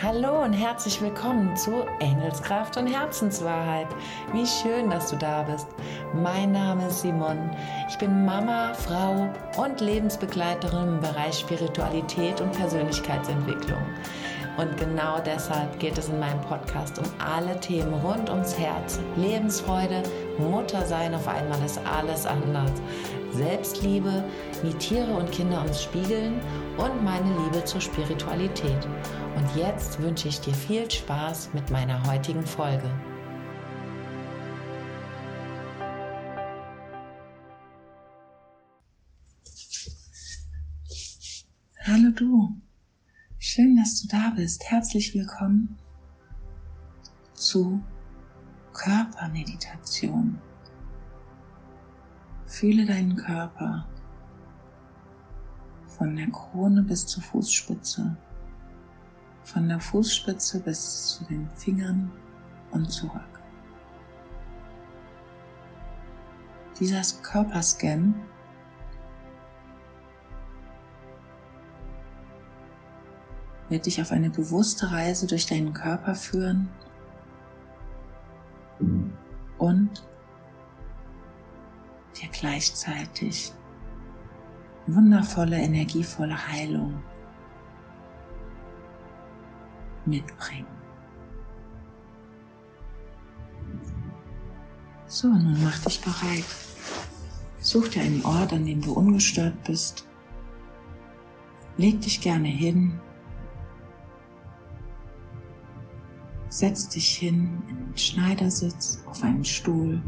Hallo 0.00 0.44
und 0.44 0.52
herzlich 0.52 1.02
willkommen 1.02 1.56
zu 1.56 1.84
Engelskraft 1.98 2.76
und 2.76 2.86
Herzenswahrheit. 2.86 3.88
Wie 4.32 4.46
schön, 4.46 4.90
dass 4.90 5.10
du 5.10 5.16
da 5.16 5.42
bist. 5.42 5.66
Mein 6.14 6.52
Name 6.52 6.86
ist 6.86 7.00
Simon. 7.00 7.50
Ich 7.88 7.98
bin 7.98 8.24
Mama, 8.24 8.74
Frau 8.74 9.28
und 9.60 9.80
Lebensbegleiterin 9.80 10.86
im 10.86 11.00
Bereich 11.00 11.40
Spiritualität 11.40 12.40
und 12.40 12.52
Persönlichkeitsentwicklung. 12.52 13.82
Und 14.56 14.76
genau 14.76 15.18
deshalb 15.18 15.80
geht 15.80 15.98
es 15.98 16.08
in 16.08 16.20
meinem 16.20 16.40
Podcast 16.42 17.00
um 17.00 17.04
alle 17.18 17.58
Themen 17.58 17.94
rund 17.94 18.30
ums 18.30 18.56
Herz. 18.56 19.00
Lebensfreude, 19.16 20.04
Muttersein, 20.38 21.12
auf 21.12 21.26
einmal 21.26 21.60
ist 21.64 21.80
alles 21.84 22.24
anders. 22.24 22.70
Selbstliebe, 23.32 24.24
wie 24.62 24.72
Tiere 24.74 25.12
und 25.14 25.30
Kinder 25.30 25.62
uns 25.62 25.82
spiegeln 25.82 26.40
und 26.76 27.04
meine 27.04 27.28
Liebe 27.44 27.64
zur 27.64 27.80
Spiritualität. 27.80 28.86
Und 29.36 29.56
jetzt 29.56 30.00
wünsche 30.00 30.28
ich 30.28 30.40
dir 30.40 30.54
viel 30.54 30.90
Spaß 30.90 31.50
mit 31.54 31.70
meiner 31.70 32.04
heutigen 32.06 32.46
Folge. 32.46 32.90
Hallo 41.84 42.10
du, 42.14 42.54
schön, 43.38 43.76
dass 43.76 44.02
du 44.02 44.08
da 44.08 44.30
bist. 44.36 44.62
Herzlich 44.70 45.14
willkommen 45.14 45.78
zu 47.32 47.82
Körpermeditation. 48.74 50.38
Fühle 52.48 52.86
deinen 52.86 53.14
Körper 53.14 53.86
von 55.86 56.16
der 56.16 56.30
Krone 56.30 56.82
bis 56.82 57.06
zur 57.06 57.22
Fußspitze, 57.22 58.16
von 59.44 59.68
der 59.68 59.78
Fußspitze 59.78 60.60
bis 60.60 61.08
zu 61.08 61.24
den 61.24 61.46
Fingern 61.50 62.10
und 62.70 62.90
zurück. 62.90 63.20
Dieser 66.80 67.02
Körperscan 67.22 68.14
wird 73.68 73.84
dich 73.84 74.00
auf 74.00 74.10
eine 74.10 74.30
bewusste 74.30 74.90
Reise 74.90 75.26
durch 75.26 75.44
deinen 75.44 75.74
Körper 75.74 76.14
führen 76.14 76.70
und 79.58 80.02
dir 82.20 82.28
gleichzeitig 82.28 83.52
wundervolle, 84.86 85.56
energievolle 85.56 86.36
Heilung 86.48 87.02
mitbringen. 90.06 90.66
So, 95.06 95.28
nun 95.28 95.62
mach 95.62 95.78
dich 95.84 96.00
bereit. 96.00 96.44
Such 97.58 97.88
dir 97.88 98.02
einen 98.02 98.24
Ort, 98.24 98.52
an 98.52 98.64
dem 98.64 98.80
du 98.80 98.92
ungestört 98.92 99.54
bist. 99.64 100.06
Leg 101.76 102.00
dich 102.00 102.20
gerne 102.20 102.48
hin. 102.48 103.00
Setz 106.50 106.88
dich 106.88 107.16
hin 107.16 107.62
in 107.68 107.76
den 107.76 107.96
Schneidersitz, 107.96 109.02
auf 109.06 109.22
einen 109.22 109.44
Stuhl, 109.44 110.02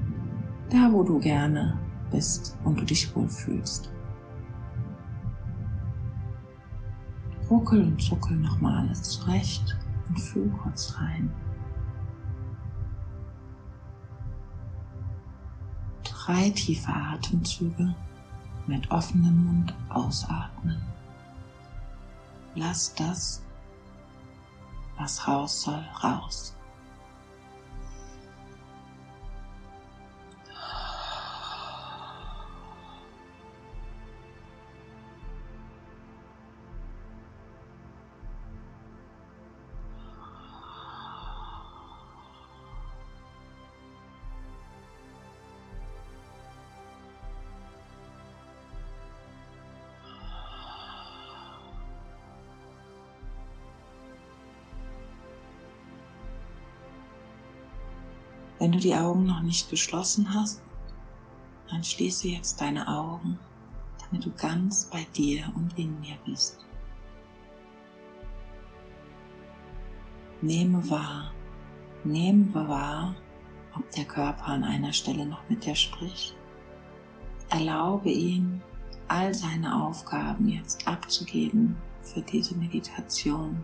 da 0.70 0.90
wo 0.90 1.02
du 1.02 1.18
gerne 1.18 1.78
bist 2.10 2.56
und 2.64 2.80
du 2.80 2.84
dich 2.84 3.14
wohlfühlst. 3.14 3.90
Ruckel 7.48 7.82
und 7.82 8.00
zuckel 8.00 8.36
nochmal 8.36 8.78
alles 8.78 9.02
zurecht 9.02 9.76
und 10.08 10.20
fühl 10.20 10.48
kurz 10.62 10.96
rein. 10.98 11.32
Drei 16.04 16.50
tiefe 16.50 16.92
Atemzüge 16.92 17.94
mit 18.66 18.88
offenem 18.90 19.46
Mund 19.46 19.74
ausatmen. 19.88 20.80
Lass 22.54 22.94
das, 22.94 23.42
was 24.96 25.26
raus 25.26 25.62
soll, 25.62 25.84
raus. 26.04 26.54
Wenn 58.60 58.72
du 58.72 58.78
die 58.78 58.94
Augen 58.94 59.24
noch 59.24 59.40
nicht 59.40 59.70
geschlossen 59.70 60.34
hast, 60.34 60.60
dann 61.70 61.82
schließe 61.82 62.28
jetzt 62.28 62.60
deine 62.60 62.86
Augen, 62.86 63.38
damit 63.98 64.26
du 64.26 64.30
ganz 64.32 64.84
bei 64.84 65.06
dir 65.16 65.50
und 65.56 65.78
in 65.78 65.98
mir 66.00 66.16
bist. 66.26 66.58
Nehme 70.42 70.90
wahr, 70.90 71.32
nehme 72.04 72.52
wahr, 72.68 73.14
ob 73.74 73.90
der 73.92 74.04
Körper 74.04 74.48
an 74.48 74.64
einer 74.64 74.92
Stelle 74.92 75.24
noch 75.24 75.48
mit 75.48 75.64
dir 75.64 75.74
spricht. 75.74 76.36
Erlaube 77.48 78.10
ihm, 78.10 78.60
all 79.08 79.32
seine 79.32 79.84
Aufgaben 79.84 80.50
jetzt 80.50 80.86
abzugeben 80.86 81.76
für 82.02 82.20
diese 82.20 82.54
Meditation. 82.56 83.58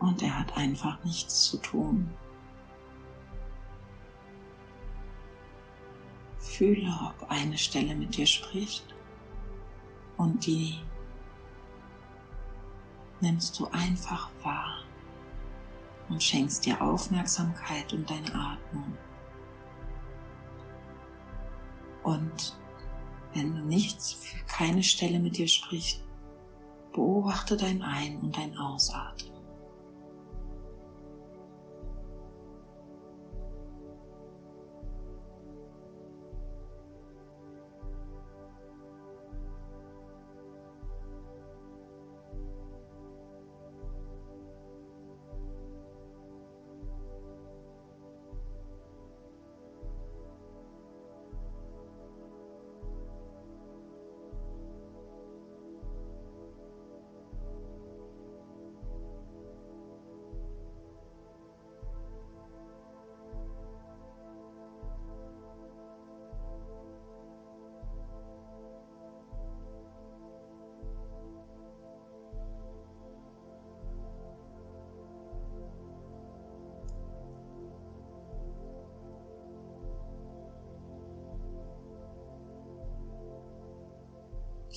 Und 0.00 0.22
er 0.22 0.38
hat 0.38 0.56
einfach 0.56 1.02
nichts 1.04 1.44
zu 1.44 1.58
tun. 1.58 2.10
Fühle, 6.38 6.90
ob 7.06 7.30
eine 7.30 7.56
Stelle 7.56 7.94
mit 7.94 8.16
dir 8.16 8.26
spricht 8.26 8.84
und 10.16 10.44
die 10.46 10.80
nimmst 13.20 13.58
du 13.60 13.66
einfach 13.68 14.30
wahr 14.42 14.82
und 16.08 16.22
schenkst 16.22 16.66
dir 16.66 16.80
Aufmerksamkeit 16.80 17.92
und 17.92 18.10
deine 18.10 18.34
Atmung. 18.34 18.96
Und 22.02 22.58
wenn 23.34 23.54
du 23.54 23.60
nichts, 23.60 24.16
keine 24.48 24.82
Stelle 24.82 25.20
mit 25.20 25.36
dir 25.36 25.46
spricht, 25.46 26.02
beobachte 26.92 27.56
dein 27.56 27.82
Ein- 27.82 28.18
und 28.18 28.36
dein 28.36 28.56
Ausatmen. 28.58 29.39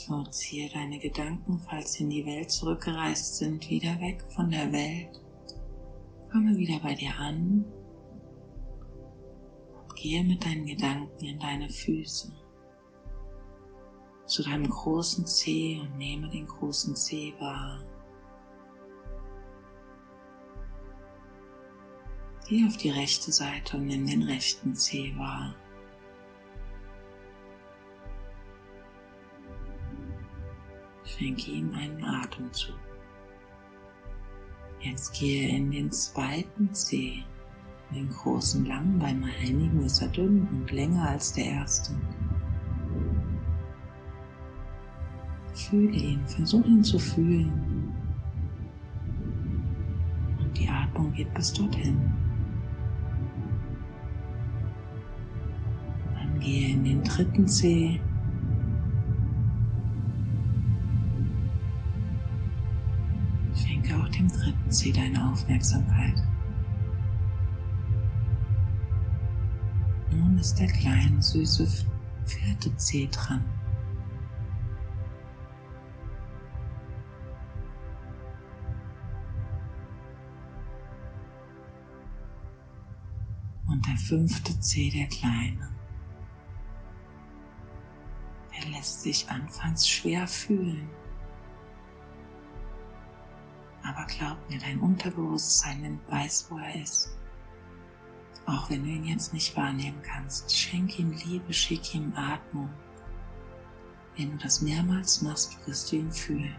So 0.05 0.21
ziehe 0.23 0.69
deine 0.69 0.99
Gedanken, 0.99 1.59
falls 1.59 1.93
sie 1.93 2.03
in 2.03 2.09
die 2.09 2.25
Welt 2.25 2.51
zurückgereist 2.51 3.37
sind, 3.37 3.69
wieder 3.69 4.01
weg 4.01 4.21
von 4.35 4.51
der 4.51 4.69
Welt. 4.73 5.21
Komme 6.29 6.57
wieder 6.57 6.77
bei 6.79 6.93
dir 6.93 7.17
an 7.17 7.63
und 9.77 9.95
gehe 9.95 10.21
mit 10.25 10.43
deinen 10.43 10.65
Gedanken 10.65 11.23
in 11.23 11.39
deine 11.39 11.69
Füße. 11.69 12.33
Zu 14.25 14.43
deinem 14.43 14.69
großen 14.69 15.25
Zeh 15.25 15.79
und 15.79 15.97
nehme 15.97 16.29
den 16.29 16.47
großen 16.47 16.97
Zeh 16.97 17.33
wahr. 17.39 17.81
Geh 22.49 22.65
auf 22.67 22.75
die 22.75 22.89
rechte 22.89 23.31
Seite 23.31 23.77
und 23.77 23.85
nimm 23.85 24.05
den 24.05 24.23
rechten 24.23 24.75
Zeh 24.75 25.15
wahr. 25.15 25.55
Schenke 31.17 31.51
ihm 31.51 31.73
einen 31.75 32.03
Atemzug. 32.03 32.75
Jetzt 34.79 35.13
gehe 35.13 35.47
in 35.49 35.69
den 35.71 35.91
zweiten 35.91 36.73
Zeh. 36.73 37.23
Den 37.93 38.09
großen 38.09 38.65
langen, 38.65 38.97
bei 38.97 39.07
einigen 39.07 39.83
ist 39.83 40.01
er 40.01 40.07
dünn 40.07 40.47
und 40.51 40.71
länger 40.71 41.09
als 41.09 41.33
der 41.33 41.45
erste. 41.45 41.93
Fühle 45.53 45.95
ihn, 45.95 46.25
versuche 46.25 46.67
ihn 46.67 46.83
zu 46.83 46.97
fühlen. 46.97 47.93
Und 50.39 50.57
die 50.57 50.67
Atmung 50.67 51.13
geht 51.13 51.31
bis 51.35 51.53
dorthin. 51.53 52.11
Dann 56.15 56.39
gehe 56.39 56.71
in 56.71 56.83
den 56.83 57.03
dritten 57.03 57.47
Zeh. 57.47 58.01
Dem 64.23 64.31
dritten 64.31 64.71
Zeh 64.71 64.91
deine 64.91 65.31
Aufmerksamkeit. 65.31 66.21
Nun 70.11 70.37
ist 70.37 70.59
der 70.59 70.67
kleine, 70.67 71.21
süße 71.21 71.67
vierte 72.25 72.75
Zeh 72.77 73.07
dran. 73.11 73.43
Und 83.67 83.85
der 83.87 83.97
fünfte 83.97 84.57
Zeh, 84.59 84.89
der 84.89 85.07
kleine. 85.07 85.69
Er 88.51 88.69
lässt 88.69 89.01
sich 89.01 89.27
anfangs 89.29 89.89
schwer 89.89 90.27
fühlen. 90.27 90.87
Aber 93.83 94.05
glaub 94.05 94.37
mir, 94.49 94.59
dein 94.59 94.79
Unterbewusstsein 94.79 95.99
weiß, 96.09 96.47
wo 96.49 96.57
er 96.57 96.81
ist. 96.81 97.17
Auch 98.45 98.69
wenn 98.69 98.83
du 98.83 98.89
ihn 98.89 99.05
jetzt 99.05 99.33
nicht 99.33 99.55
wahrnehmen 99.55 100.01
kannst, 100.01 100.55
schenk 100.55 100.99
ihm 100.99 101.11
Liebe, 101.11 101.53
schick 101.53 101.93
ihm 101.95 102.13
Atmung. 102.15 102.69
Wenn 104.17 104.31
du 104.31 104.37
das 104.37 104.61
mehrmals 104.61 105.21
machst, 105.21 105.57
wirst 105.65 105.91
du 105.91 105.97
ihn 105.97 106.11
fühlen. 106.11 106.55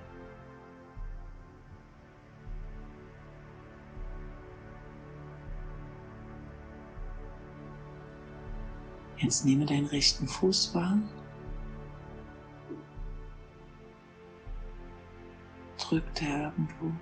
Jetzt 9.18 9.44
nehme 9.44 9.64
deinen 9.64 9.86
rechten 9.86 10.28
Fuß 10.28 10.74
wahr. 10.74 10.98
Drückt 15.78 16.22
er 16.22 16.44
irgendwo. 16.44 16.92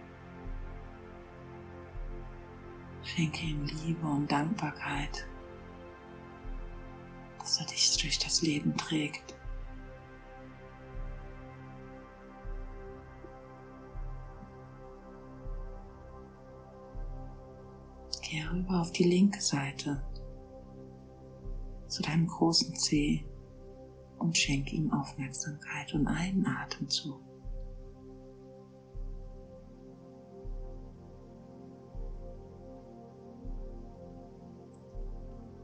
Schenke 3.05 3.45
ihm 3.47 3.65
Liebe 3.65 4.07
und 4.07 4.31
Dankbarkeit, 4.31 5.27
dass 7.39 7.59
er 7.59 7.67
dich 7.67 7.97
durch 8.01 8.19
das 8.19 8.43
Leben 8.43 8.77
trägt. 8.77 9.35
Geh 18.23 18.43
rüber 18.45 18.81
auf 18.81 18.93
die 18.93 19.05
linke 19.05 19.41
Seite 19.43 20.03
zu 21.89 22.03
deinem 22.03 22.27
großen 22.27 22.75
Zeh 22.77 23.27
und 24.19 24.39
schenke 24.39 24.75
ihm 24.77 24.91
Aufmerksamkeit 24.93 25.93
und 25.93 26.07
einen 26.07 26.47
Atemzug. 26.47 27.21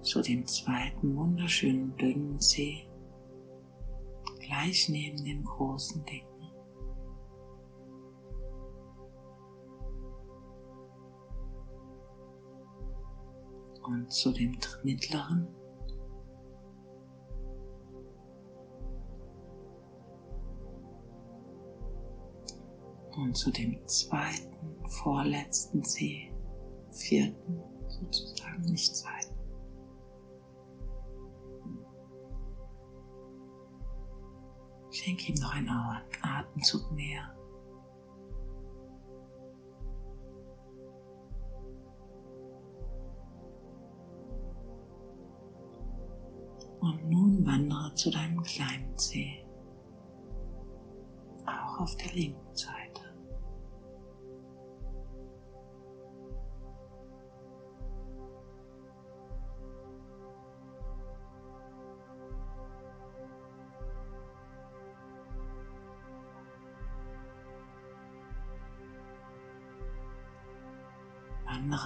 Zu 0.09 0.23
dem 0.23 0.47
zweiten 0.47 1.15
wunderschönen 1.17 1.95
dünnen 1.99 2.41
Zeh, 2.41 2.89
gleich 4.41 4.89
neben 4.89 5.23
dem 5.23 5.45
großen 5.45 6.03
dicken. 6.07 6.51
Und 13.83 14.11
zu 14.11 14.33
dem 14.33 14.57
mittleren 14.83 15.47
und 23.15 23.37
zu 23.37 23.51
dem 23.51 23.87
zweiten, 23.87 24.89
vorletzten 24.89 25.85
See, 25.85 26.33
vierten 26.93 27.63
sozusagen, 27.89 28.63
nicht 28.63 28.97
zweiten. 28.97 29.18
Schenke 35.09 35.33
ihm 35.33 35.41
noch 35.41 35.55
einen 35.55 35.71
Atemzug 36.21 36.93
mehr. 36.93 37.35
Und 46.81 47.09
nun 47.09 47.47
wandere 47.47 47.95
zu 47.95 48.11
deinem 48.11 48.43
kleinen 48.43 48.99
See, 48.99 49.47
auch 51.47 51.81
auf 51.81 51.97
der 51.97 52.13
linken 52.13 52.55
Seite. 52.55 52.88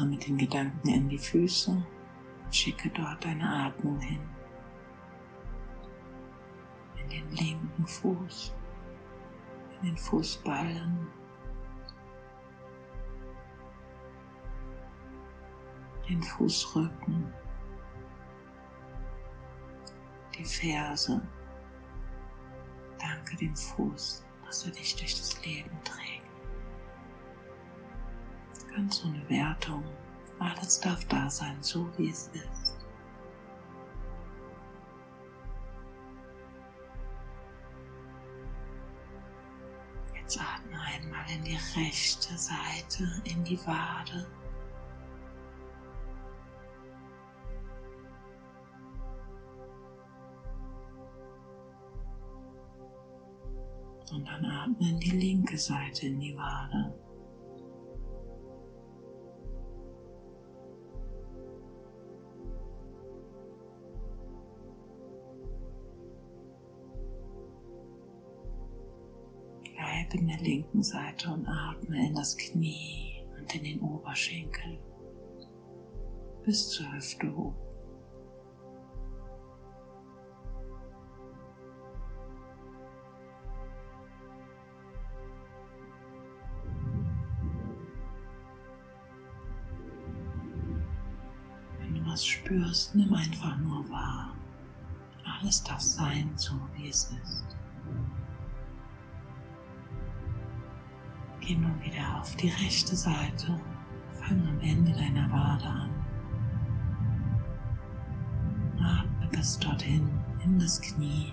Wandere 0.03 0.17
mit 0.17 0.27
den 0.27 0.37
Gedanken 0.37 0.89
in 0.89 1.09
die 1.09 1.19
Füße 1.19 1.81
schicke 2.51 2.91
dort 2.91 3.25
deine 3.25 3.49
Atmung 3.49 4.01
hin. 4.01 4.19
In 6.97 7.09
den 7.09 7.31
linken 7.31 7.87
Fuß, 7.87 8.53
in 9.79 9.87
den 9.87 9.97
Fußballen, 9.97 11.07
den 16.09 16.23
Fußrücken, 16.23 17.33
die 20.37 20.45
Ferse. 20.45 21.23
Danke 22.99 23.37
dem 23.37 23.55
Fuß, 23.55 24.25
dass 24.45 24.67
er 24.67 24.73
dich 24.73 24.97
durch 24.97 25.17
das 25.17 25.45
Leben 25.45 25.79
trägt 25.85 26.12
ganz 28.75 29.05
ohne 29.05 29.29
Wertung. 29.29 29.85
Alles 30.39 30.81
darf 30.81 31.05
da 31.07 31.31
sein, 31.31 31.57
so 31.61 31.87
wie 31.97 32.11
es 32.11 32.29
ist. 32.29 32.79
Jetzt 40.15 40.41
atme 40.41 40.81
einmal 40.81 41.25
in 41.31 41.45
die 41.45 41.59
rechte 41.77 42.37
Seite, 42.37 43.09
in 43.25 43.45
die 43.45 43.59
Wade. 43.67 44.27
Und 54.11 54.27
dann 54.27 54.45
atme 54.45 54.91
in 54.91 55.01
die 55.01 55.11
linke 55.11 55.57
Seite 55.57 56.07
in 56.07 56.21
die 56.21 56.37
Wade. 56.37 56.95
In 70.15 70.29
der 70.29 70.39
linken 70.39 70.83
Seite 70.83 71.31
und 71.31 71.47
atme 71.47 72.07
in 72.07 72.15
das 72.15 72.37
Knie 72.37 73.25
und 73.39 73.55
in 73.55 73.65
den 73.65 73.81
Oberschenkel 73.81 74.79
bis 76.45 76.71
zur 76.71 76.93
Hüfte 76.93 77.35
hoch. 77.35 77.55
Wenn 91.79 91.95
du 91.95 92.07
was 92.07 92.27
spürst, 92.27 92.95
nimm 92.95 93.15
einfach 93.15 93.57
nur 93.59 93.89
wahr. 93.89 94.37
Alles 95.25 95.63
darf 95.63 95.81
sein, 95.81 96.33
so 96.37 96.55
wie 96.75 96.89
es 96.89 97.11
ist. 97.23 97.62
Geh 101.45 101.57
nun 101.57 101.75
wieder 101.83 102.21
auf 102.21 102.37
die 102.37 102.51
rechte 102.51 102.95
Seite. 102.95 103.61
Fang 104.21 104.41
am 104.47 104.61
Ende 104.61 104.93
deiner 104.93 105.29
Wade 105.33 105.67
an. 105.67 105.91
Atme 108.79 109.27
bis 109.33 109.59
dorthin 109.59 110.09
in 110.45 110.61
das 110.61 110.81
Knie. 110.81 111.33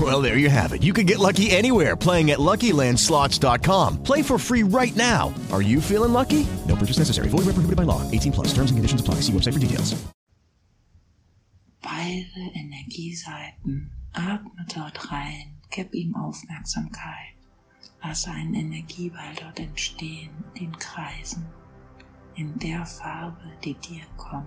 Well, 0.00 0.22
there 0.22 0.38
you 0.38 0.48
have 0.48 0.72
it. 0.72 0.82
You 0.82 0.92
can 0.92 1.04
get 1.04 1.18
lucky 1.18 1.50
anywhere 1.50 1.96
playing 1.96 2.30
at 2.30 2.38
LuckyLandSlots.com. 2.38 4.02
Play 4.02 4.22
for 4.22 4.38
free 4.38 4.62
right 4.62 4.94
now. 4.94 5.34
Are 5.52 5.62
you 5.62 5.80
feeling 5.80 6.12
lucky? 6.12 6.46
No 6.68 6.76
purchase 6.76 6.98
necessary. 6.98 7.28
Void 7.28 7.44
where 7.44 7.54
prohibited 7.54 7.76
by 7.76 7.82
law. 7.82 8.08
18 8.10 8.32
plus. 8.32 8.48
Terms 8.54 8.70
and 8.70 8.78
conditions 8.78 9.00
apply. 9.00 9.16
See 9.16 9.32
website 9.32 9.54
for 9.54 9.58
details. 9.58 10.00
Beide 11.82 12.30
Energieseiten. 12.54 13.90
Atme 14.14 14.66
dort 14.74 15.10
rein. 15.10 15.56
Gib 15.70 15.94
ihm 15.94 16.14
Aufmerksamkeit. 16.16 17.36
Lass 18.02 18.26
einen 18.26 18.54
Energieball 18.54 19.34
dort 19.40 19.60
entstehen, 19.60 20.30
den 20.58 20.72
Kreisen, 20.78 21.44
in 22.34 22.58
der 22.58 22.86
Farbe, 22.86 23.52
die 23.62 23.74
dir 23.74 24.02
kommt. 24.16 24.46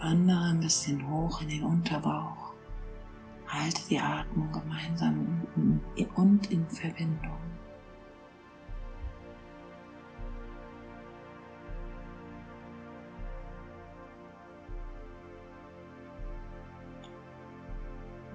Wandere 0.00 0.50
ein 0.50 0.60
bisschen 0.60 1.08
hoch 1.10 1.42
in 1.42 1.48
den 1.48 1.64
Unterbauch. 1.64 2.52
Halte 3.48 3.80
die 3.88 3.98
Atmung 3.98 4.52
gemeinsam 4.52 5.42
und 6.14 6.50
in 6.52 6.68
Verbindung. 6.68 7.38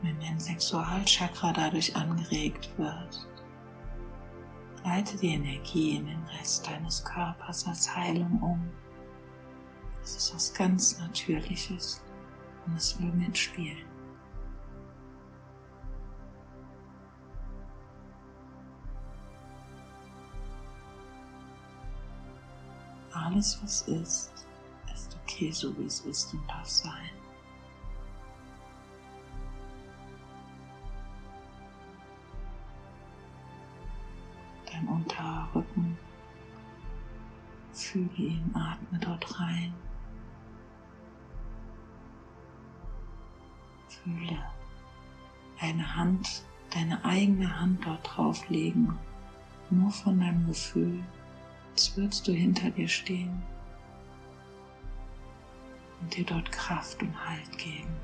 Wenn 0.01 0.20
dein 0.20 0.38
Sexualchakra 0.38 1.53
dadurch 1.53 1.96
angeregt 1.96 2.70
wird, 2.77 3.27
leite 4.84 5.15
die 5.17 5.29
Energie 5.29 5.96
in 5.96 6.08
den 6.08 6.24
Rest 6.38 6.67
deines 6.67 7.05
Körpers 7.05 7.65
als 7.65 7.96
Heilung 7.96 8.38
um. 8.41 8.83
Es 10.04 10.18
ist 10.18 10.36
was 10.36 10.54
ganz 10.54 11.00
Natürliches 11.00 12.02
und 12.66 12.76
es 12.76 13.00
will 13.00 13.12
mitspielen. 13.14 13.86
Alles, 23.14 23.58
was 23.64 23.84
ist, 23.84 24.46
ist 24.94 25.18
okay, 25.24 25.52
so 25.52 25.76
wie 25.78 25.86
es 25.86 26.02
ist 26.02 26.34
und 26.34 26.46
darf 26.50 26.68
sein. 26.68 27.10
Dein 34.70 34.88
Unterrücken, 34.88 35.98
fühle 37.72 38.14
ihn, 38.18 38.52
atme 38.54 39.00
dort 39.00 39.40
rein. 39.40 39.74
Fühle 44.04 44.38
deine 45.64 45.96
Hand, 45.96 46.44
deine 46.72 47.04
eigene 47.06 47.60
Hand 47.60 47.86
dort 47.86 48.06
drauf 48.06 48.50
legen, 48.50 48.98
nur 49.70 49.92
von 49.92 50.20
deinem 50.20 50.46
Gefühl, 50.48 51.04
als 51.72 51.96
würdest 51.96 52.28
du 52.28 52.34
hinter 52.34 52.70
dir 52.70 52.88
stehen 52.88 53.42
und 56.02 56.16
dir 56.16 56.26
dort 56.26 56.52
Kraft 56.52 57.02
und 57.02 57.30
Halt 57.30 57.58
geben. 57.58 57.96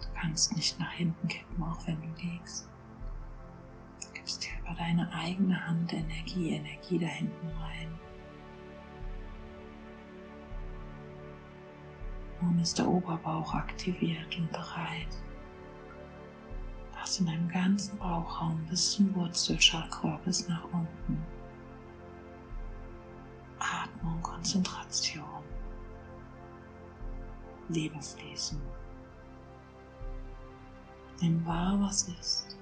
Du 0.00 0.20
kannst 0.20 0.56
nicht 0.56 0.78
nach 0.80 0.92
hinten 0.92 1.28
kippen, 1.28 1.62
auch 1.62 1.86
wenn 1.86 2.00
du 2.02 2.22
liegst. 2.22 2.68
Du 4.02 4.12
gibst 4.12 4.44
dir 4.44 4.58
über 4.60 4.74
deine 4.74 5.10
eigene 5.12 5.66
Hand 5.66 5.92
Energie, 5.92 6.50
Energie 6.50 6.98
da 6.98 7.06
hinten 7.06 7.48
rein. 7.62 7.98
Nun 12.40 12.58
ist 12.58 12.78
der 12.78 12.88
Oberbauch 12.88 13.54
aktiviert 13.54 14.36
und 14.38 14.50
bereit. 14.50 15.08
Das 16.98 17.20
in 17.20 17.26
deinem 17.26 17.48
ganzen 17.48 17.98
Bauchraum 17.98 18.64
bis 18.68 18.92
zum 18.92 19.14
Wurzelchakra, 19.14 20.18
bis 20.24 20.48
nach 20.48 20.64
unten. 20.64 21.22
Atmung, 23.58 24.22
Konzentration, 24.22 25.44
Leben 27.68 28.00
fließen. 28.02 28.60
Nimm 31.20 31.44
wahr, 31.44 31.78
was 31.80 32.08
ist. 32.08 32.56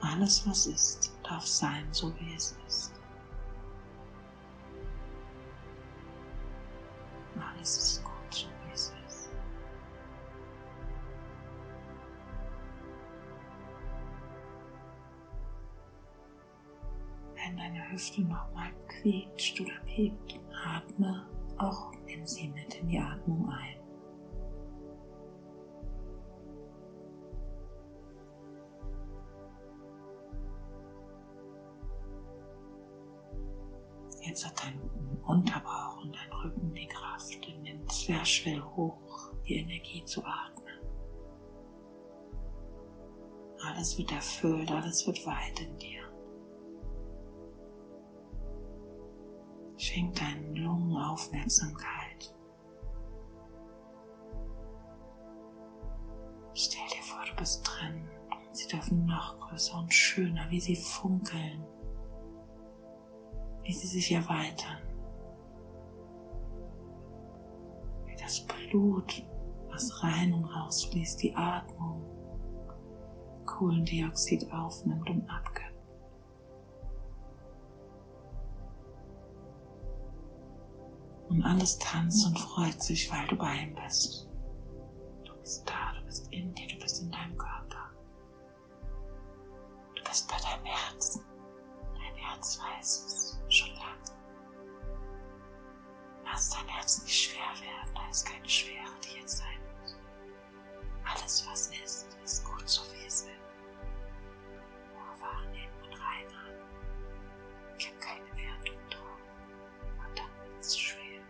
Alles, 0.00 0.46
was 0.48 0.66
ist, 0.66 1.16
darf 1.22 1.46
sein, 1.46 1.86
so 1.92 2.12
wie 2.18 2.34
es 2.34 2.56
ist. 2.66 2.91
es 7.62 7.78
ist 7.78 8.04
gut, 8.04 8.12
esses 8.32 8.48
wie 8.66 8.72
es 8.72 8.92
ist. 9.06 9.30
Wenn 17.36 17.56
deine 17.56 17.90
Hüfte 17.92 18.22
nochmal 18.22 18.72
quietscht 18.88 19.60
oder 19.60 19.78
piept, 19.86 20.40
atme 20.64 21.26
auch 21.58 21.92
in 22.06 22.26
sie 22.26 22.48
mit 22.48 22.74
in 22.74 22.88
die 22.88 22.98
Atmung 22.98 23.48
ein. 23.48 23.82
Jetzt 34.24 34.46
hat 34.46 34.64
dein 34.64 34.80
Unterbauch 35.26 36.02
und 36.02 36.14
dein 36.14 36.32
Rücken 36.32 36.71
den 38.12 38.24
Zwerchfell 38.24 38.62
hoch 38.62 39.32
die 39.46 39.56
Energie 39.56 40.04
zu 40.04 40.22
atmen. 40.24 40.80
Alles 43.64 43.96
wird 43.96 44.12
erfüllt, 44.12 44.70
alles 44.70 45.06
wird 45.06 45.24
weit 45.26 45.60
in 45.60 45.78
dir. 45.78 46.02
Schenk 49.76 50.14
deinen 50.16 50.54
Lungen 50.56 50.96
Aufmerksamkeit. 50.96 52.34
Stell 56.54 56.88
dir 56.88 57.02
vor, 57.02 57.24
du 57.28 57.36
bist 57.36 57.66
drin. 57.66 58.08
Sie 58.52 58.68
dürfen 58.68 59.06
noch 59.06 59.38
größer 59.40 59.78
und 59.78 59.92
schöner, 59.92 60.48
wie 60.50 60.60
sie 60.60 60.76
funkeln, 60.76 61.64
wie 63.62 63.72
sie 63.72 63.86
sich 63.86 64.12
erweitern. 64.12 64.91
Das 68.32 68.46
Blut, 68.46 69.26
was 69.68 70.02
rein 70.02 70.32
und 70.32 70.44
raus 70.46 70.84
fließt, 70.84 71.22
die 71.22 71.34
Atmung, 71.34 72.02
Kohlendioxid 73.44 74.50
aufnimmt 74.50 75.10
und 75.10 75.28
abgibt. 75.28 75.60
Und 81.28 81.42
alles 81.44 81.78
tanzt 81.78 82.26
und 82.26 82.38
freut 82.38 82.82
sich, 82.82 83.10
weil 83.12 83.26
du 83.26 83.36
bei 83.36 83.54
ihm 83.54 83.74
bist. 83.74 84.30
Du 85.24 85.34
bist 85.38 85.68
da, 85.68 85.92
du 85.98 86.06
bist 86.06 86.32
in 86.32 86.54
dir, 86.54 86.68
du 86.68 86.78
bist 86.78 87.02
in 87.02 87.10
deinem 87.10 87.36
Körper. 87.36 87.90
Du 89.94 90.04
bist 90.04 90.26
bei 90.30 90.36
deinem 90.38 90.64
Herzen. 90.64 91.22
Dein 91.94 92.14
Herz 92.16 92.58
weiß 92.58 93.04
es 93.06 93.54
schon 93.54 93.74
lange. 93.74 94.18
Lass 96.24 96.48
dein 96.50 96.68
Herz 96.68 97.02
nicht 97.02 97.14
schwer 97.14 97.31
keine 98.24 98.48
Schwere, 98.48 98.90
die 99.04 99.18
jetzt 99.20 99.38
sein 99.38 99.58
muss. 99.80 99.96
Alles, 101.04 101.46
was 101.48 101.68
ist, 101.68 102.16
ist 102.24 102.44
gut 102.44 102.68
so 102.68 102.82
wie 102.92 103.06
es 103.06 103.22
ist. 103.22 103.28
Nur 104.92 105.20
wahrnehmen 105.20 105.72
und 105.82 105.92
reinhalten. 105.92 106.66
Gib 107.78 108.00
keine 108.00 108.24
Wertung 108.36 108.78
drauf. 108.90 109.20
Und 109.98 110.18
dann 110.18 110.50
wird 110.50 110.60
es 110.60 110.78
schwer. 110.78 111.20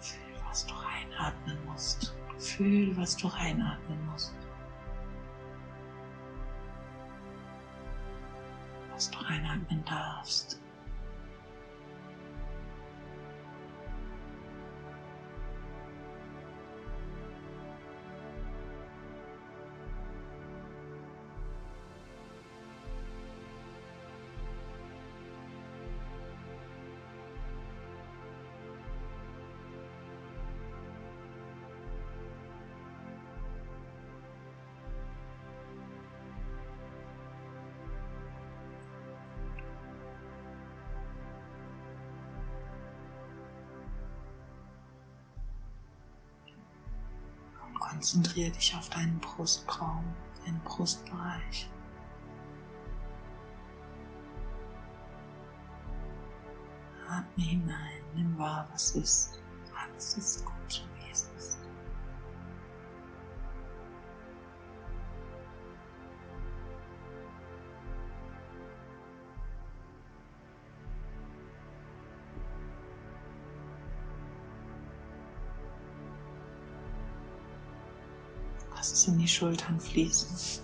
Fühl, 0.00 0.40
was 0.48 0.66
du 0.66 0.74
reinatmen 0.74 1.64
musst. 1.66 2.14
Fühl, 2.38 2.96
was 2.96 3.16
du 3.16 3.28
reinatmen 3.28 4.06
musst. 4.06 4.35
Konzentriere 47.96 48.50
dich 48.50 48.74
auf 48.76 48.90
deinen 48.90 49.18
Brustraum, 49.20 50.04
deinen 50.44 50.60
Brustbereich. 50.64 51.70
Atme 57.08 57.42
hinein, 57.42 58.02
nimm 58.14 58.36
wahr, 58.36 58.68
was 58.70 58.90
ist. 58.96 59.40
Alles 59.74 60.18
ist 60.18 60.44
gut, 60.44 60.52
In 79.06 79.18
die 79.18 79.28
Schultern 79.28 79.78
fließen. 79.78 80.62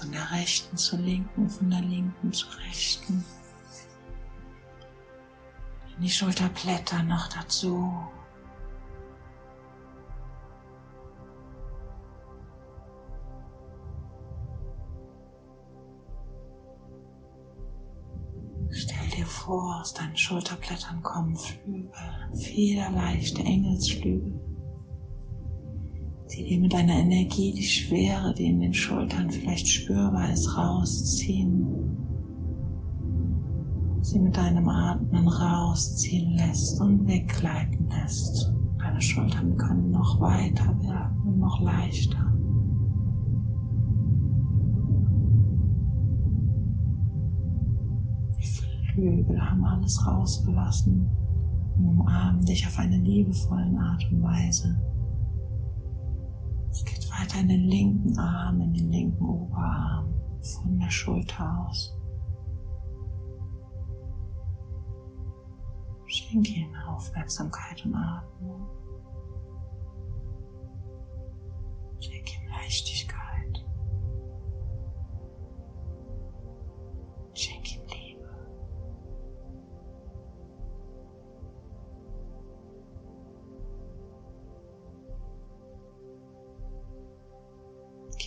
Von 0.00 0.10
der 0.10 0.28
rechten 0.32 0.76
zur 0.76 0.98
linken, 0.98 1.48
von 1.48 1.70
der 1.70 1.80
linken 1.82 2.32
zur 2.32 2.50
rechten. 2.58 3.24
In 5.96 6.02
die 6.02 6.10
Schulterblätter 6.10 7.04
noch 7.04 7.28
dazu. 7.28 8.08
Stell 19.48 19.56
dir 19.56 19.62
vor, 19.62 19.80
aus 19.80 19.94
deinen 19.94 20.16
Schulterblättern 20.16 21.02
kommen 21.02 21.34
Flügel, 21.34 21.90
federleichte 22.34 23.42
Engelsflügel, 23.42 24.38
die 26.30 26.44
dir 26.44 26.60
mit 26.60 26.74
deiner 26.74 26.96
Energie 26.96 27.54
die 27.54 27.62
Schwere, 27.62 28.34
die 28.34 28.44
in 28.44 28.60
den 28.60 28.74
Schultern 28.74 29.30
vielleicht 29.30 29.66
spürbar 29.66 30.30
ist, 30.30 30.54
rausziehen. 30.54 31.66
Sie 34.02 34.18
mit 34.18 34.36
deinem 34.36 34.68
Atmen 34.68 35.26
rausziehen 35.26 36.36
lässt 36.36 36.78
und 36.82 37.06
weggleiten 37.06 37.88
lässt. 37.88 38.52
Deine 38.78 39.00
Schultern 39.00 39.56
können 39.56 39.90
noch 39.90 40.20
weiter 40.20 40.78
werden 40.82 41.22
und 41.24 41.38
noch 41.38 41.60
leichter. 41.62 42.27
Flügel 48.98 49.40
haben 49.40 49.64
alles 49.64 50.04
rausgelassen 50.04 51.08
und 51.76 51.86
umarmen 51.86 52.44
dich 52.44 52.66
auf 52.66 52.76
eine 52.80 52.96
liebevolle 52.96 53.78
Art 53.78 54.04
und 54.10 54.22
Weise. 54.24 54.76
Es 56.72 56.84
geht 56.84 57.08
weiter 57.12 57.40
in 57.40 57.48
den 57.48 57.64
linken 57.68 58.18
Arm, 58.18 58.60
in 58.60 58.74
den 58.74 58.90
linken 58.90 59.24
Oberarm, 59.24 60.12
von 60.42 60.80
der 60.80 60.90
Schulter 60.90 61.64
aus. 61.64 61.96
Schenke 66.06 66.50
ihm 66.50 66.74
Aufmerksamkeit 66.88 67.84
und 67.84 67.94
Atmung. 67.94 68.66
Schenke 72.00 72.32
ihm 72.42 72.48
Leichtigkeit. 72.50 73.27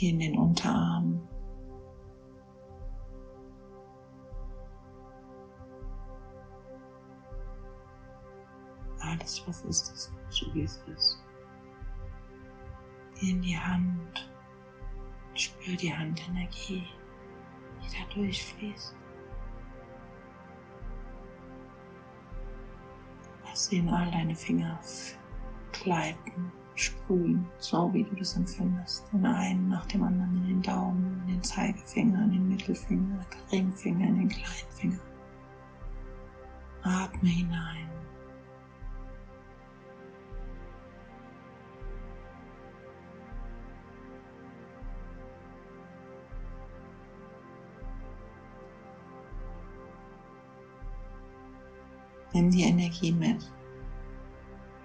Geh 0.02 0.10
in 0.10 0.18
den 0.18 0.36
Unterarm. 0.36 1.22
Alles, 9.00 9.44
was 9.46 9.62
ist, 9.66 9.94
ist 9.94 10.12
so 10.32 10.52
wie 10.56 10.64
es 10.64 10.84
ist. 10.88 11.24
Geh 13.20 13.30
in 13.30 13.44
die 13.44 13.56
Hand. 13.56 14.28
Spür 15.36 15.76
die 15.76 15.94
Handenergie, 15.94 16.88
die 17.84 17.96
da 17.96 18.16
durchfließt. 18.16 18.96
Lass 23.44 23.68
sie 23.68 23.78
in 23.78 23.90
all 23.90 24.10
deine 24.10 24.34
Finger 24.34 24.80
gleiten, 25.72 26.52
sprühen, 26.82 27.46
so 27.60 27.94
wie 27.94 28.04
du 28.04 28.16
das 28.16 28.36
empfindest. 28.36 29.06
Den 29.14 29.26
einen 29.26 29.70
nach 29.70 29.86
dem 29.88 30.04
anderen 30.04 30.38
in 30.38 30.48
den 30.48 30.62
Daumen, 30.62 31.22
in 31.28 31.36
den 31.36 31.44
Zeigefinger, 31.44 32.24
in 32.24 32.32
den 32.32 32.50
Mittelfinger, 32.50 33.02
in 33.02 33.20
den 33.20 33.50
Ringfinger, 33.52 34.08
in 34.08 34.16
den 34.16 34.30
Kleinfinger. 34.30 35.00
Atme 36.84 37.30
hinein. 37.30 37.88
Nimm 52.34 52.50
die 52.50 52.64
Energie 52.64 53.12
mit. 53.12 53.52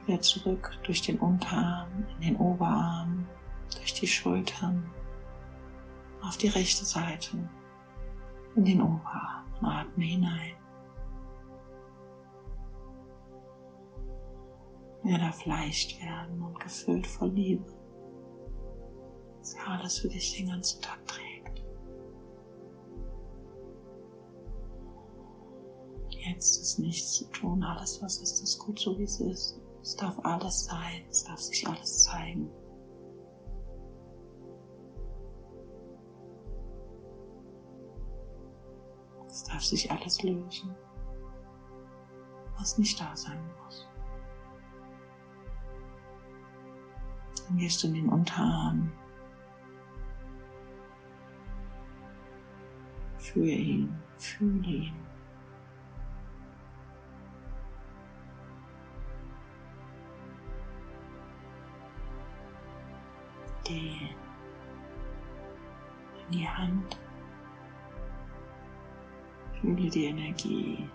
Wieder 0.06 0.20
zurück 0.20 0.70
durch 0.84 1.02
den 1.02 1.18
Unterarm, 1.18 2.06
in 2.14 2.20
den 2.20 2.36
Oberarm, 2.36 3.26
durch 3.74 3.92
die 3.94 4.06
Schultern, 4.06 4.88
auf 6.22 6.36
die 6.36 6.48
rechte 6.48 6.84
Seite, 6.84 7.36
in 8.54 8.64
den 8.64 8.80
Oberarm 8.80 9.44
atme 9.62 10.04
hinein. 10.04 10.54
Er 15.04 15.18
darf 15.18 15.44
leicht 15.44 16.00
werden 16.00 16.42
und 16.42 16.58
gefüllt 16.60 17.06
vor 17.06 17.28
Liebe. 17.28 17.64
Dass 19.38 19.54
er 19.54 19.68
alles 19.68 19.98
für 19.98 20.08
dich 20.08 20.36
den 20.36 20.48
ganzen 20.48 20.82
Tag 20.82 21.04
trägt. 21.06 21.64
Jetzt 26.10 26.60
ist 26.60 26.78
nichts 26.80 27.12
zu 27.12 27.24
tun. 27.30 27.62
Alles, 27.62 28.02
was 28.02 28.18
ist, 28.18 28.42
ist 28.42 28.58
gut 28.58 28.80
so, 28.80 28.98
wie 28.98 29.04
es 29.04 29.20
ist. 29.20 29.60
Es 29.86 29.94
darf 29.94 30.18
alles 30.24 30.64
sein. 30.64 31.04
Es 31.08 31.22
darf 31.22 31.38
sich 31.38 31.64
alles 31.64 32.02
zeigen. 32.02 32.50
Es 39.28 39.44
darf 39.44 39.62
sich 39.62 39.88
alles 39.88 40.20
lösen, 40.24 40.74
was 42.58 42.78
nicht 42.78 43.00
da 43.00 43.14
sein 43.14 43.38
muss. 43.62 43.88
Dann 47.46 47.56
gehst 47.56 47.80
du 47.84 47.86
in 47.86 47.94
den 47.94 48.08
Unterarm. 48.08 48.90
Fühle 53.18 53.52
ihn, 53.52 54.02
fühle 54.18 54.66
ihn. 54.66 55.06
In 66.30 66.38
die 66.38 66.48
Hand. 66.48 66.98
Fühle 69.60 69.90
die 69.90 70.04
Energie. 70.06 70.88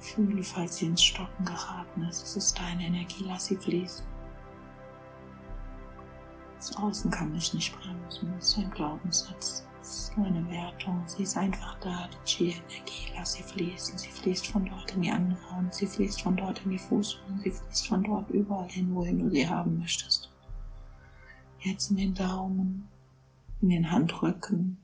Fühle, 0.00 0.42
falls 0.42 0.76
sie 0.76 0.86
ins 0.86 1.02
Stocken 1.02 1.44
geraten 1.44 2.02
ist. 2.02 2.22
Es 2.22 2.36
ist 2.36 2.58
deine 2.58 2.86
Energie, 2.86 3.24
lass 3.26 3.46
sie 3.46 3.56
fließen. 3.56 4.06
Das 6.56 6.76
Außen 6.76 7.10
kann 7.10 7.32
dich 7.32 7.54
nicht 7.54 7.78
bremsen, 7.78 8.32
das 8.36 8.48
ist 8.48 8.58
ein 8.58 8.70
Glaubenssatz. 8.70 9.68
Das 9.78 9.98
ist 10.00 10.18
nur 10.18 10.26
eine 10.26 10.46
Wertung. 10.50 11.02
Sie 11.06 11.22
ist 11.22 11.36
einfach 11.36 11.78
da, 11.80 12.08
die 12.12 12.24
Chi-Energie. 12.26 13.12
Lass 13.16 13.32
sie 13.34 13.42
fließen. 13.42 13.96
Sie 13.96 14.10
fließt 14.10 14.48
von 14.48 14.66
dort 14.66 14.92
in 14.94 15.02
die 15.02 15.10
andere 15.10 15.50
Hand. 15.50 15.72
Sie 15.72 15.86
fließt 15.86 16.20
von 16.20 16.36
dort 16.36 16.62
in 16.64 16.72
die 16.72 16.78
Fußsohlen. 16.78 17.40
Sie 17.42 17.50
fließt 17.50 17.88
von 17.88 18.02
dort 18.02 18.28
überall 18.30 18.68
hin, 18.68 18.94
wohin 18.94 19.18
du 19.20 19.30
sie 19.30 19.48
haben 19.48 19.78
möchtest. 19.78 20.27
Jetzt 21.60 21.90
in 21.90 21.96
den 21.96 22.14
Daumen, 22.14 22.88
in 23.60 23.70
den 23.70 23.90
Handrücken, 23.90 24.78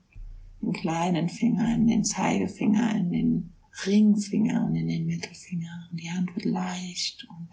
in 0.61 0.71
den 0.71 0.81
kleinen 0.81 1.29
Finger, 1.29 1.73
in 1.73 1.87
den 1.87 2.03
Zeigefinger, 2.03 2.95
in 2.95 3.11
den 3.11 3.53
Ringfinger 3.85 4.65
und 4.65 4.75
in 4.75 4.87
den 4.87 5.05
Mittelfinger. 5.05 5.87
Und 5.91 6.01
die 6.01 6.11
Hand 6.11 6.35
wird 6.35 6.45
leicht 6.45 7.27
und 7.29 7.49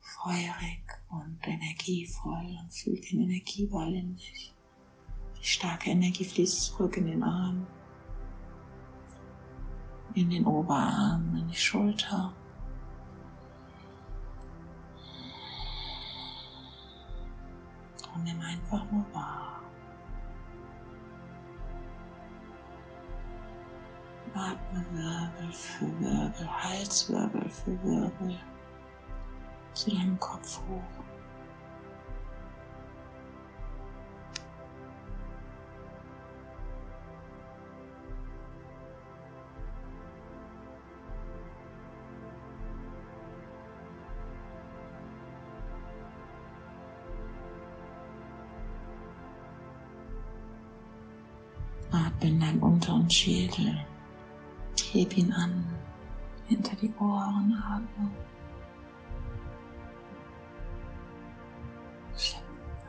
feurig 0.00 0.82
und 1.10 1.38
energievoll 1.46 2.58
und 2.60 2.72
fühlt 2.72 3.10
den 3.10 3.22
Energieball 3.22 3.94
in 3.94 4.16
sich. 4.16 4.54
Die 5.40 5.46
starke 5.46 5.90
Energie 5.90 6.24
fließt 6.24 6.62
zurück 6.64 6.96
in 6.96 7.06
den 7.06 7.22
Arm, 7.22 7.66
in 10.14 10.30
den 10.30 10.44
Oberarm, 10.46 11.36
in 11.36 11.48
die 11.48 11.56
Schulter. 11.56 12.34
Und 18.18 18.24
nimm 18.24 18.40
einfach 18.40 18.84
nur 18.90 19.04
wahr. 19.12 19.62
Atme 24.34 24.84
Wirbel 24.92 25.52
für 25.52 26.00
Wirbel, 26.00 26.48
Halswirbel 26.48 27.48
für 27.48 27.82
Wirbel 27.82 28.38
zu 29.74 29.90
deinem 29.90 30.18
Kopf 30.18 30.60
hoch. 30.68 30.97
In 52.20 52.40
deinen 52.40 52.60
unteren 52.60 53.08
Schädel. 53.08 53.74
Heb 54.92 55.16
ihn 55.16 55.32
an, 55.32 55.64
hinter 56.46 56.74
die 56.76 56.92
Ohren 56.98 57.52
atme. 57.62 58.10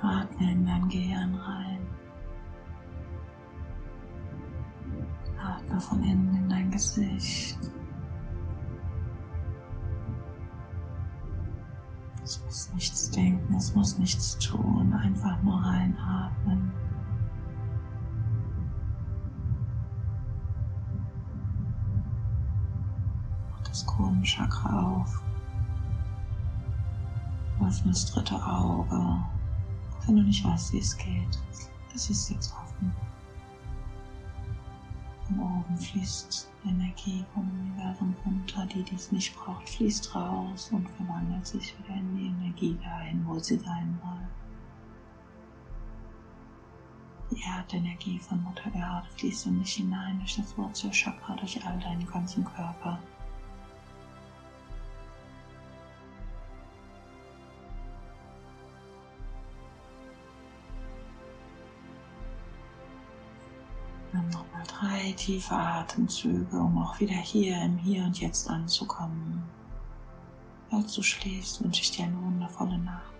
Atme 0.02 0.52
in 0.52 0.66
dein 0.66 0.88
Gehirn 0.88 1.36
rein. 1.36 1.80
Atme 5.38 5.80
von 5.80 6.04
innen 6.04 6.36
in 6.36 6.50
dein 6.50 6.72
Gesicht. 6.72 7.60
Es 12.24 12.42
muss 12.46 12.74
nichts 12.74 13.12
denken, 13.12 13.56
es 13.56 13.76
muss 13.76 13.98
nichts 13.98 14.38
tun, 14.38 14.94
einfach 14.94 15.42
nur 15.42 15.60
reinatmen. 15.62 16.72
Kronenchakra 24.00 24.80
auf. 24.80 25.22
Öffne 27.62 27.92
das 27.92 28.06
dritte 28.06 28.36
Auge. 28.36 29.26
Wenn 30.06 30.16
du 30.16 30.24
nicht 30.24 30.46
weißt, 30.46 30.72
wie 30.72 30.80
es 30.80 30.98
geht, 30.98 31.38
es 31.94 32.10
ist 32.10 32.30
jetzt 32.30 32.54
offen. 32.54 32.94
Von 35.28 35.40
oben 35.42 35.78
fließt 35.78 36.50
Energie 36.66 37.26
vom 37.34 37.50
Universum 37.52 38.16
runter, 38.26 38.66
die 38.68 38.84
dies 38.84 39.12
nicht 39.12 39.36
braucht, 39.36 39.68
fließt 39.68 40.16
raus 40.16 40.70
und 40.72 40.88
verwandelt 40.92 41.46
sich 41.46 41.78
wieder 41.80 41.96
in 41.96 42.16
die 42.16 42.28
Energie 42.28 42.78
dahin, 42.82 43.28
wo 43.28 43.38
sie 43.38 43.58
sein 43.58 44.00
soll. 44.02 44.28
Die 47.32 47.44
Erdenergie 47.44 48.18
von 48.18 48.42
Mutter 48.44 48.74
Erde 48.74 49.08
fließt 49.18 49.48
in 49.48 49.60
dich 49.60 49.74
hinein 49.74 50.20
durch 50.20 50.38
das 50.38 50.58
Wurzelchakra, 50.58 51.36
durch 51.36 51.64
all 51.66 51.78
deinen 51.80 52.08
ganzen 52.08 52.46
Körper. 52.46 52.98
Drei 65.10 65.16
tiefe 65.16 65.56
Atemzüge, 65.56 66.58
um 66.58 66.78
auch 66.78 67.00
wieder 67.00 67.16
hier 67.16 67.62
im 67.64 67.78
Hier 67.78 68.04
und 68.04 68.20
Jetzt 68.20 68.50
anzukommen. 68.50 69.44
Als 70.72 70.94
du 70.94 71.02
schläfst, 71.02 71.64
wünsche 71.64 71.82
ich 71.82 71.92
dir 71.92 72.06
eine 72.06 72.22
wundervolle 72.22 72.78
Nacht. 72.78 73.19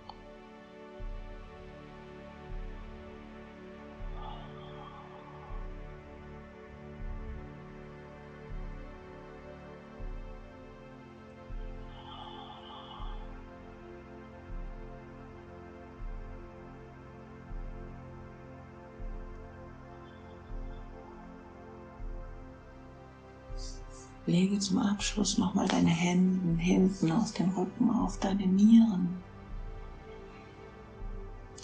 Lege 24.30 24.60
zum 24.60 24.78
Abschluss 24.78 25.40
nochmal 25.40 25.68
deine 25.68 25.90
Hände 25.90 26.62
hinten 26.62 27.12
aus 27.12 27.34
dem 27.34 27.50
Rücken 27.50 27.90
auf 27.90 28.20
deine 28.20 28.46
Nieren. 28.46 29.18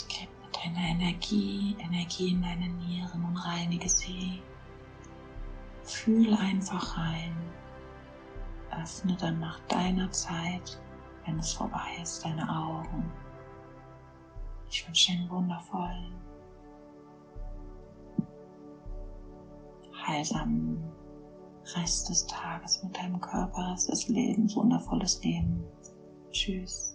Gib 0.07 0.29
mit 0.43 0.55
deiner 0.55 0.87
Energie, 0.87 1.75
Energie 1.79 2.31
in 2.31 2.41
deine 2.41 2.67
Nieren 2.69 3.23
und 3.23 3.37
reinige 3.37 3.87
sie. 3.87 4.41
Fühle 5.83 6.37
einfach 6.39 6.97
rein. 6.97 7.35
Öffne 8.81 9.15
dann 9.15 9.39
nach 9.39 9.59
deiner 9.67 10.11
Zeit, 10.11 10.81
wenn 11.25 11.37
es 11.37 11.53
vorbei 11.53 11.99
ist, 12.01 12.25
deine 12.25 12.49
Augen. 12.49 13.11
Ich 14.71 14.85
wünsche 14.87 15.11
dir 15.11 15.19
einen 15.19 15.29
wundervollen, 15.29 16.13
heilsamen 20.05 20.94
Rest 21.73 22.09
des 22.09 22.25
Tages 22.27 22.83
mit 22.83 22.95
deinem 22.95 23.19
Körper, 23.19 23.71
Rest 23.71 23.89
des 23.89 24.07
Lebens, 24.07 24.55
wundervolles 24.55 25.21
Leben. 25.23 25.63
Tschüss. 26.31 26.94